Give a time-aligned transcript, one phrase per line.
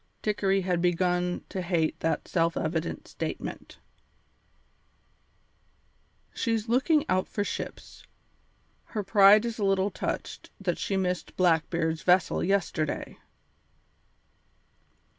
[0.23, 3.77] Dickory had begun to hate that self evident statement.
[6.33, 8.03] "She's looking out for ships;
[8.85, 13.19] her pride is a little touched that she missed Blackbeard's vessel yesterday."